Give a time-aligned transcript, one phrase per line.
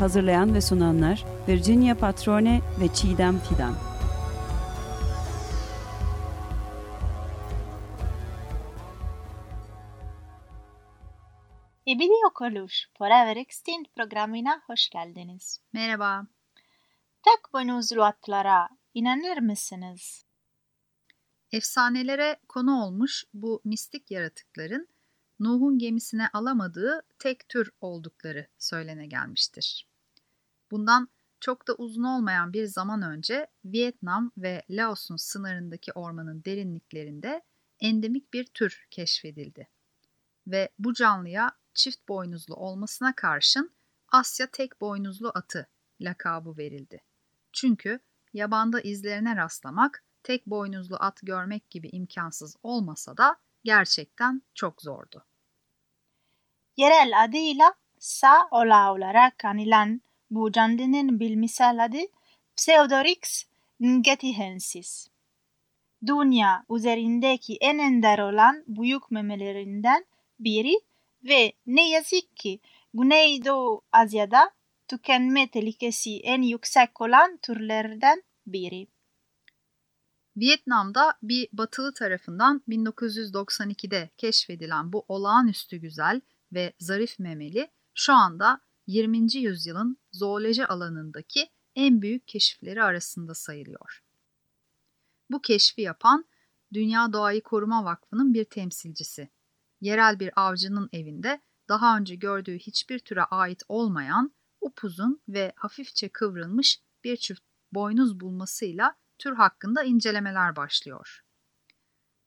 [0.00, 3.74] Hazırlayan ve sunanlar Virginia Patrone ve Çiğdem Fidan.
[11.86, 15.60] Ebedi Yok Oluş Forever Extinct programına hoş geldiniz.
[15.72, 16.26] Merhaba.
[17.22, 20.24] Tek boynuzlu atlara inanır mısınız?
[21.52, 24.88] Efsanelere konu olmuş bu mistik yaratıkların
[25.40, 29.89] Nuh'un gemisine alamadığı tek tür oldukları söylene gelmiştir.
[30.70, 31.08] Bundan
[31.40, 37.42] çok da uzun olmayan bir zaman önce Vietnam ve Laos'un sınırındaki ormanın derinliklerinde
[37.80, 39.68] endemik bir tür keşfedildi.
[40.46, 43.72] Ve bu canlıya çift boynuzlu olmasına karşın
[44.08, 45.66] Asya tek boynuzlu atı
[46.00, 47.00] lakabı verildi.
[47.52, 48.00] Çünkü
[48.32, 55.24] yabanda izlerine rastlamak tek boynuzlu at görmek gibi imkansız olmasa da gerçekten çok zordu.
[56.76, 60.00] Yerel adıyla Sa ola olarak anılan
[60.30, 61.98] bilimsel adı
[62.56, 63.44] Pseudorix
[63.80, 65.08] ngetihensis.
[66.06, 70.04] Dünya üzerindeki en ender olan büyük memelerinden
[70.40, 70.80] biri
[71.24, 72.60] ve ne yazık ki
[72.94, 74.50] Güneydoğu Asya'da
[74.88, 78.86] tükenme tehlikesi en yüksek olan türlerden biri.
[80.36, 86.20] Vietnam'da bir batılı tarafından 1992'de keşfedilen bu olağanüstü güzel
[86.52, 89.36] ve zarif memeli şu anda 20.
[89.36, 94.02] yüzyılın zooloji alanındaki en büyük keşifleri arasında sayılıyor.
[95.30, 96.24] Bu keşfi yapan
[96.72, 99.28] Dünya Doğayı Koruma Vakfı'nın bir temsilcisi.
[99.80, 106.80] Yerel bir avcının evinde daha önce gördüğü hiçbir türe ait olmayan upuzun ve hafifçe kıvrılmış
[107.04, 107.42] bir çift
[107.72, 111.20] boynuz bulmasıyla tür hakkında incelemeler başlıyor.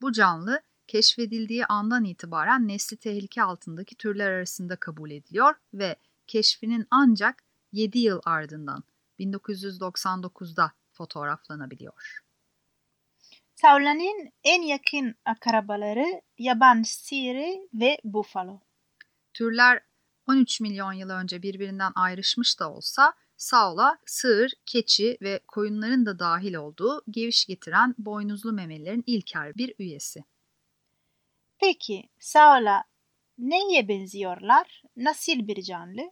[0.02, 5.96] Bu canlı keşfedildiği andan itibaren nesli tehlike altındaki türler arasında kabul ediliyor ve
[6.28, 8.84] keşfinin ancak 7 yıl ardından
[9.20, 12.24] 1999'da fotoğraflanabiliyor.
[13.56, 18.60] Savlanın en yakın akrabaları yaban siri ve bufalo.
[19.34, 19.82] Türler
[20.28, 26.54] 13 milyon yıl önce birbirinden ayrışmış da olsa Saola, sığır, keçi ve koyunların da dahil
[26.54, 30.24] olduğu geviş getiren boynuzlu memelilerin ilkel bir üyesi.
[31.58, 32.84] Peki Saola
[33.38, 34.84] neye benziyorlar?
[34.98, 36.12] Nasıl bir canlı?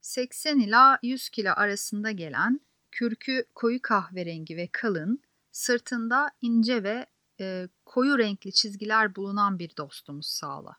[0.00, 5.22] 80 ila 100 kilo arasında gelen, kürkü koyu kahverengi ve kalın,
[5.52, 7.06] sırtında ince ve
[7.40, 10.76] e, koyu renkli çizgiler bulunan bir dostumuz Saola.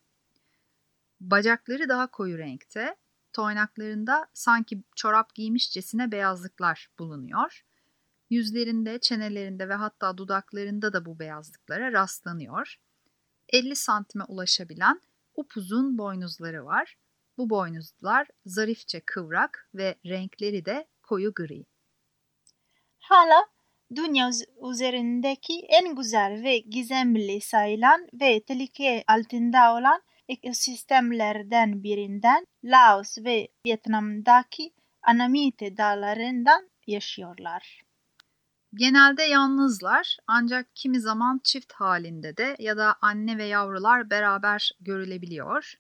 [1.20, 2.96] Bacakları daha koyu renkte,
[3.34, 7.66] toynaklarında sanki çorap giymişçesine beyazlıklar bulunuyor.
[8.30, 12.80] Yüzlerinde, çenelerinde ve hatta dudaklarında da bu beyazlıklara rastlanıyor.
[13.50, 15.02] 50 santime ulaşabilen
[15.36, 16.96] upuzun boynuzları var.
[17.38, 21.66] Bu boynuzlar zarifçe kıvrak ve renkleri de koyu gri.
[23.00, 23.48] Hala
[23.96, 24.30] dünya
[24.72, 34.74] üzerindeki en güzel ve gizemli sayılan ve tehlike altında olan ekosistemlerden birinden Laos ve Vietnam'daki
[35.04, 37.82] Anamite dağlarından yaşıyorlar.
[38.74, 45.74] Genelde yalnızlar ancak kimi zaman çift halinde de ya da anne ve yavrular beraber görülebiliyor.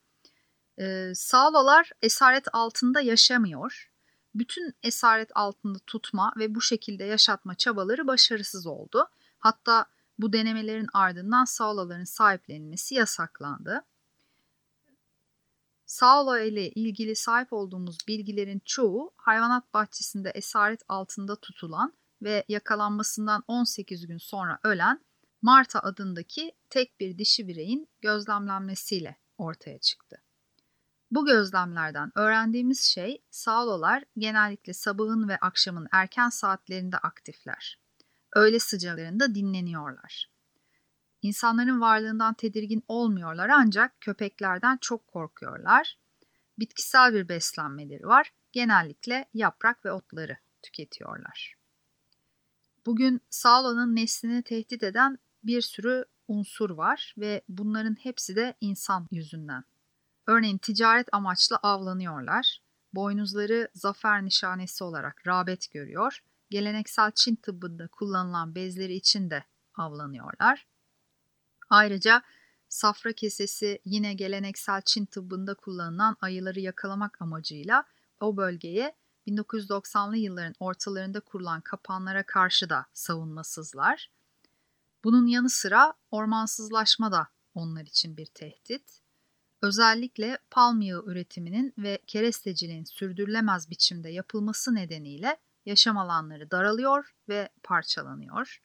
[0.79, 3.91] Ee, Sağlolar esaret altında yaşamıyor.
[4.35, 9.09] Bütün esaret altında tutma ve bu şekilde yaşatma çabaları başarısız oldu.
[9.39, 9.85] Hatta
[10.19, 13.83] bu denemelerin ardından Sağloların sahiplenilmesi yasaklandı.
[15.85, 24.07] Sağlo ile ilgili sahip olduğumuz bilgilerin çoğu hayvanat bahçesinde esaret altında tutulan ve yakalanmasından 18
[24.07, 25.05] gün sonra ölen
[25.41, 30.17] Marta adındaki tek bir dişi bireyin gözlemlenmesiyle ortaya çıktı.
[31.11, 37.79] Bu gözlemlerden öğrendiğimiz şey sağlolar genellikle sabahın ve akşamın erken saatlerinde aktifler.
[38.35, 40.31] Öğle sıcalarında dinleniyorlar.
[41.21, 45.97] İnsanların varlığından tedirgin olmuyorlar ancak köpeklerden çok korkuyorlar.
[46.59, 48.33] Bitkisel bir beslenmeleri var.
[48.51, 51.60] Genellikle yaprak ve otları tüketiyorlar.
[52.85, 59.63] Bugün sağlığın neslini tehdit eden bir sürü unsur var ve bunların hepsi de insan yüzünden.
[60.27, 62.61] Örneğin ticaret amaçlı avlanıyorlar.
[62.93, 66.23] boynuzları zafer nişanesi olarak rağbet görüyor.
[66.49, 69.43] Geleneksel Çin tıbbında kullanılan bezleri için de
[69.75, 70.67] avlanıyorlar.
[71.69, 72.23] Ayrıca
[72.69, 77.83] safra kesesi yine geleneksel Çin tıbbında kullanılan ayıları yakalamak amacıyla
[78.19, 78.95] o bölgeye
[79.27, 84.11] 1990'lı yılların ortalarında kurulan kapanlara karşı da savunmasızlar.
[85.03, 89.01] Bunun yanı sıra ormansızlaşma da onlar için bir tehdit.
[89.61, 98.61] Özellikle palm yağı üretiminin ve keresteciliğin sürdürülemez biçimde yapılması nedeniyle yaşam alanları daralıyor ve parçalanıyor.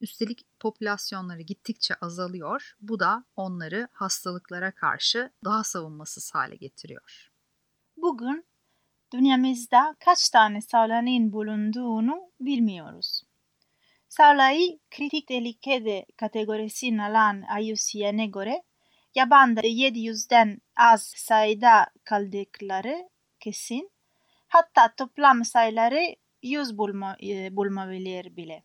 [0.00, 2.76] Üstelik popülasyonları gittikçe azalıyor.
[2.80, 7.32] Bu da onları hastalıklara karşı daha savunmasız hale getiriyor.
[7.96, 8.46] Bugün
[9.12, 13.22] dünyamızda kaç tane sağlanın bulunduğunu bilmiyoruz.
[14.08, 18.62] Sağlayı kritik tehlikede kategorisine alan IUCN'e göre
[19.14, 23.08] yabanda 700'den az sayıda kaldıkları
[23.40, 23.90] kesin.
[24.48, 28.64] Hatta toplam sayıları 100 bulma, e, bulmabilir bile.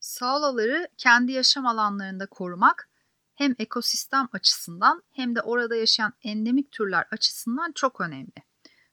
[0.00, 2.88] Sağlaları kendi yaşam alanlarında korumak
[3.34, 8.49] hem ekosistem açısından hem de orada yaşayan endemik türler açısından çok önemli.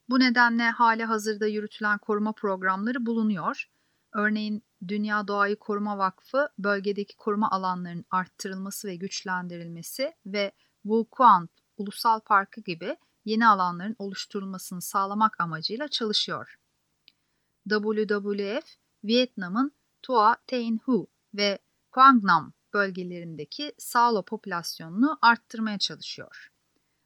[0.09, 3.69] Bu nedenle hali hazırda yürütülen koruma programları bulunuyor.
[4.13, 10.51] Örneğin Dünya Doğayı Koruma Vakfı bölgedeki koruma alanlarının arttırılması ve güçlendirilmesi ve
[10.83, 16.59] Wuquan Ulusal Parkı gibi yeni alanların oluşturulmasını sağlamak amacıyla çalışıyor.
[17.69, 18.65] WWF,
[19.03, 19.71] Vietnam'ın
[20.01, 21.59] Tua Thanh Hu ve
[21.91, 26.51] Quang Nam bölgelerindeki sağlo popülasyonunu arttırmaya çalışıyor.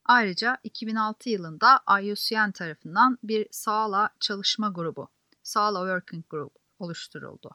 [0.06, 5.10] Ayrıca 2006 yılında IUCN tarafından bir sağla çalışma grubu,
[5.44, 7.52] Sağla Working Group oluşturuldu.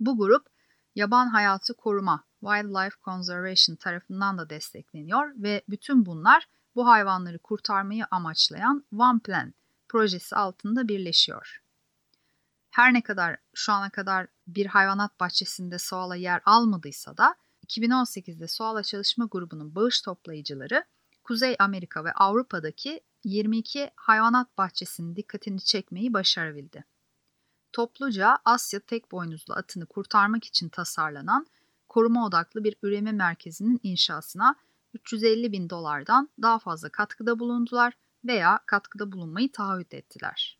[0.00, 0.46] Bu grup
[0.94, 8.84] yaban hayatı koruma Wildlife Conservation tarafından da destekleniyor ve bütün bunlar bu hayvanları kurtarmayı amaçlayan
[8.98, 9.54] One Plan
[9.88, 11.62] projesi altında birleşiyor.
[12.70, 17.34] Her ne kadar şu ana kadar bir hayvanat bahçesinde Soğala yer almadıysa da
[17.66, 20.84] 2018'de Soğala Çalışma Grubu'nun bağış toplayıcıları
[21.30, 26.84] Kuzey Amerika ve Avrupa'daki 22 hayvanat bahçesinin dikkatini çekmeyi başarabildi.
[27.72, 31.46] Topluca Asya tek boynuzlu atını kurtarmak için tasarlanan
[31.88, 34.54] koruma odaklı bir üreme merkezinin inşasına
[34.94, 37.92] 350 bin dolardan daha fazla katkıda bulundular
[38.24, 40.58] veya katkıda bulunmayı taahhüt ettiler.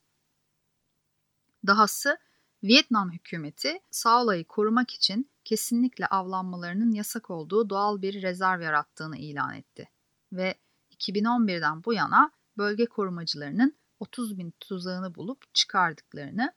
[1.67, 2.19] Dahası
[2.62, 9.88] Vietnam hükümeti Saola'yı korumak için kesinlikle avlanmalarının yasak olduğu doğal bir rezerv yarattığını ilan etti
[10.32, 10.55] ve
[10.91, 16.53] 2011'den bu yana bölge korumacılarının 30 bin tuzağını bulup çıkardıklarını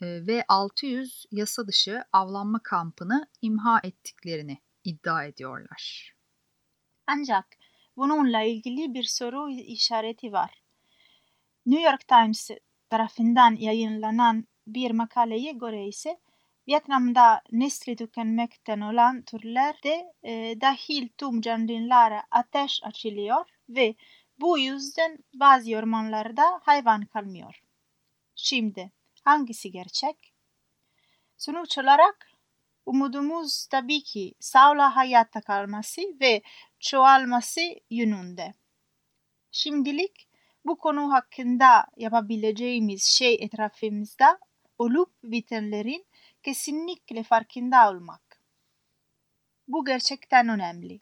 [0.00, 6.14] e, ve 600 yasa dışı avlanma kampını imha ettiklerini iddia ediyorlar.
[7.06, 7.46] Ancak
[7.96, 10.62] bununla ilgili bir soru işareti var.
[11.66, 12.50] New York Times
[12.90, 16.20] tarafından yayınlanan bir makaleye göre ise
[16.68, 23.94] Vietnam'da nesli tükenmekten olan türlerde e, dahil tüm canlılara ateş açılıyor ve
[24.40, 27.62] bu yüzden bazı ormanlarda hayvan kalmıyor.
[28.34, 28.92] Şimdi
[29.24, 30.34] hangisi gerçek?
[31.36, 32.30] Sonuç olarak
[32.86, 36.42] umudumuz tabii ki sağla hayatta kalması ve
[36.80, 38.54] çoğalması yönünde.
[39.50, 40.28] Şimdilik
[40.64, 44.38] bu konu hakkında yapabileceğimiz şey etrafımızda
[44.78, 46.06] olup bitenlerin
[46.44, 48.40] kesinlikle farkında olmak.
[49.68, 51.00] Bu gerçekten önemli.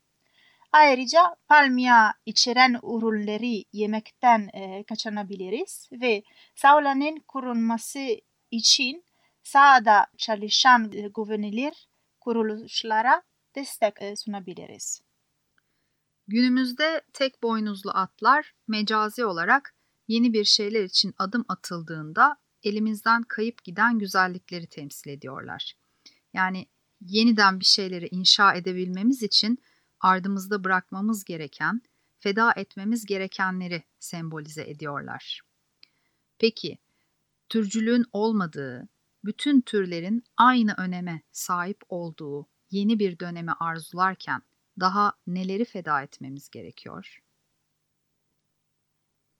[0.73, 1.93] Ayrıca palmiye
[2.27, 6.23] içeren ürünleri yemekten e, kaçınabiliriz ve
[6.55, 8.21] sağlanın korunması
[8.51, 9.05] için
[9.43, 11.89] sahada çalışan e, güvenilir
[12.21, 13.23] kuruluşlara
[13.55, 15.03] destek e, sunabiliriz.
[16.29, 19.75] Günümüzde tek boynuzlu atlar mecazi olarak
[20.09, 25.75] yeni bir şeyler için adım atıldığında elimizden kayıp giden güzellikleri temsil ediyorlar.
[26.33, 26.66] Yani
[27.00, 29.59] yeniden bir şeyleri inşa edebilmemiz için
[30.00, 31.83] ardımızda bırakmamız gereken,
[32.19, 35.40] feda etmemiz gerekenleri sembolize ediyorlar.
[36.38, 36.78] Peki,
[37.49, 38.88] türcülüğün olmadığı,
[39.25, 44.42] bütün türlerin aynı öneme sahip olduğu yeni bir dönemi arzularken
[44.81, 47.19] daha neleri feda etmemiz gerekiyor?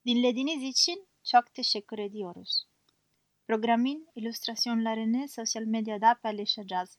[0.05, 2.65] Dinlediğiniz için çok teşekkür ediyoruz.
[3.47, 6.97] Programın illüstrasyonlarını sosyal medyada paylaşacağız.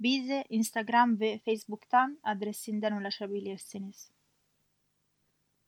[0.00, 4.10] Bize Instagram ve Facebook'tan adresinden ulaşabilirsiniz.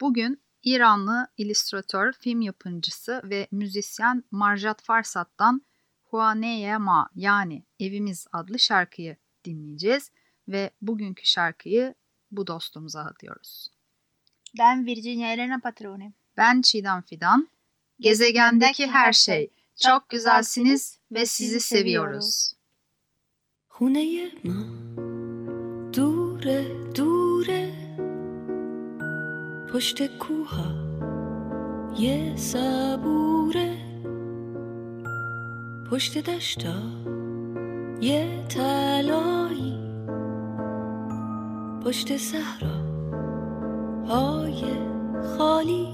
[0.00, 5.62] Bugün İranlı illüstratör, film yapımcısı ve müzisyen Marjat Farsat'tan
[6.04, 10.10] Huaneye Ma yani Evimiz adlı şarkıyı dinleyeceğiz
[10.48, 11.94] ve bugünkü şarkıyı
[12.30, 13.70] bu dostumuza adıyoruz.
[14.58, 16.12] Ben Virginia Elena Patrone.
[16.36, 17.48] Ben Çiğdem Fidan.
[18.00, 19.50] Gezegendeki her şey.
[19.75, 22.53] Çok güzelsiniz ve sizi seviyoruz.
[23.79, 24.61] خونه ما
[25.93, 26.61] دوره
[26.95, 27.73] دوره
[29.73, 30.71] پشت کوها
[31.97, 33.77] یه صبوره
[35.91, 36.79] پشت دشتا
[38.01, 39.79] یه تلایی
[41.85, 42.79] پشت صحرا
[44.07, 44.63] های
[45.37, 45.87] خالی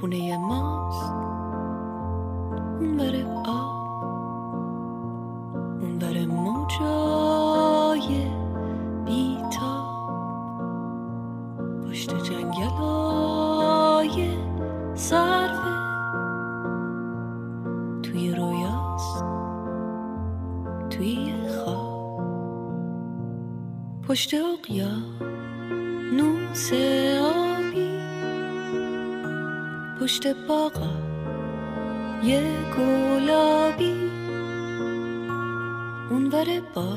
[0.00, 1.35] خونه ماست
[2.79, 3.25] اون بره.
[3.45, 3.77] آب
[5.81, 8.07] اون بره موجای
[9.05, 9.97] بیتاب
[11.87, 13.67] پشت جنگلای
[14.95, 15.77] سرفه
[18.03, 19.25] توی رویاست.
[20.89, 21.97] توی خواب.
[24.07, 24.97] پشت اقیا
[26.13, 26.73] نوس
[27.21, 27.97] آبی.
[30.01, 31.06] پشت باغا.
[32.23, 32.43] یه
[32.77, 34.09] گلابی.
[36.09, 36.45] اونور
[36.75, 36.87] با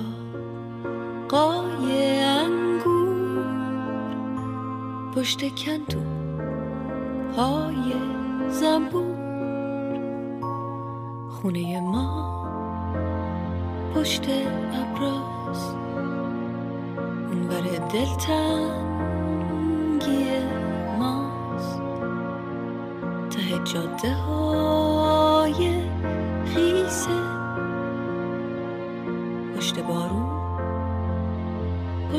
[1.29, 3.45] قای انگور.
[5.17, 6.01] پشت کندو
[7.37, 7.93] های
[8.49, 9.21] زنبور.
[11.31, 12.31] خونه ما
[13.95, 14.25] پشت
[14.73, 15.75] ابراز.
[17.31, 19.11] اونور دلتنگی
[20.99, 21.81] ماست.
[23.31, 25.00] ته جاده های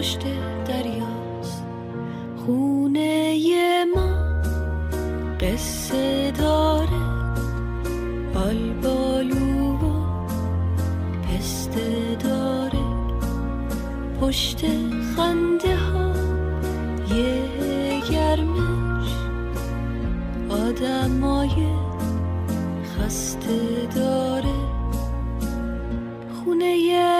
[0.01, 0.23] پشت
[0.67, 1.63] دریاست.
[2.45, 3.37] خونه
[3.95, 4.09] ما
[5.39, 7.03] قصه داره.
[8.33, 9.91] بالبالو و
[11.23, 12.85] پسته داره.
[14.21, 14.65] پشت
[15.15, 16.13] خنده ها
[17.15, 19.09] یه گرمش.
[20.49, 21.67] آدمای
[22.97, 24.59] خسته داره.
[26.45, 27.10] خونه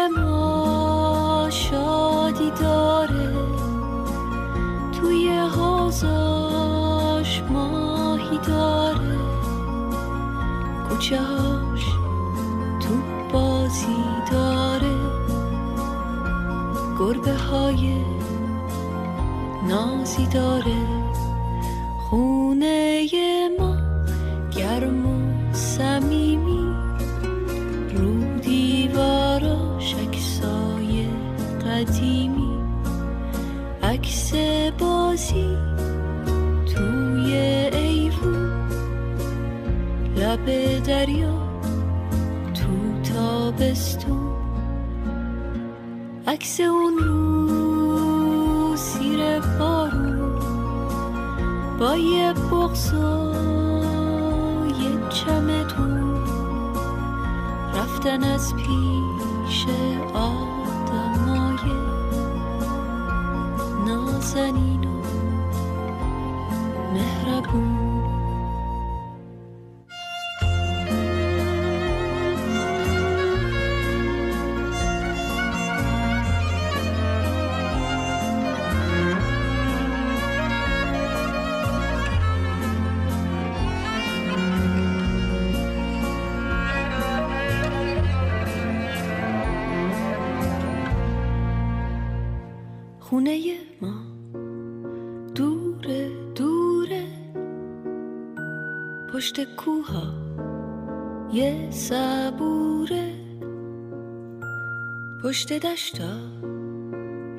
[12.80, 12.96] تو
[13.34, 14.96] بازی داره.
[17.00, 17.96] گربه های
[19.68, 20.78] نازی داره.
[22.10, 23.06] خونه
[23.60, 23.78] ما
[24.58, 26.76] گرم و صمیمی.
[27.96, 31.06] رو دیواراش عکسای
[31.66, 32.21] قدیمی.
[40.22, 40.46] لب
[40.84, 41.34] دریا
[42.54, 44.36] تو تابستون.
[46.28, 50.40] عکس اون رو سیر بارون
[51.80, 52.34] با یه
[54.82, 56.26] یه چمدون.
[57.76, 59.66] رفتن از پیش
[60.14, 61.72] آدمای
[63.86, 65.02] نازنین و
[66.94, 67.81] مهربون.
[93.12, 93.40] خونه
[93.82, 93.94] ما.
[95.36, 97.04] دوره دوره.
[99.14, 100.14] پشت کوها
[101.34, 103.14] یه صبوره.
[105.24, 106.14] پشت دشتا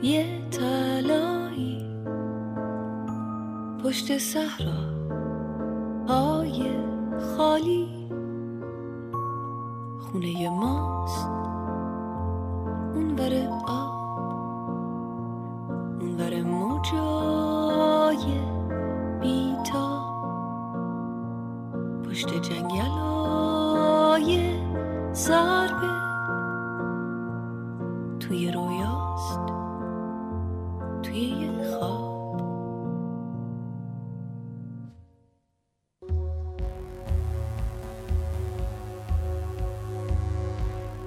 [0.03, 1.87] یه تلایی
[3.85, 4.83] پشت صحرا
[6.09, 6.71] های
[7.37, 7.89] خالی.
[10.01, 11.27] خونه ماست.
[12.95, 13.92] اون بره آب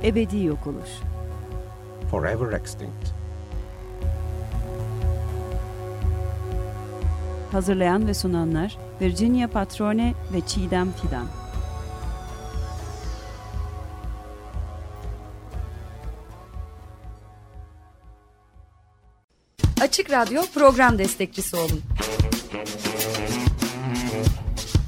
[0.06, 0.90] Ebedi yok oluş.
[2.12, 3.08] Forever extinct.
[7.52, 11.28] Hazırlayan ve sunanlar Virginia Patrone ve Çiğdem Fidan.
[19.82, 21.82] Açık Radyo program destekçisi olun.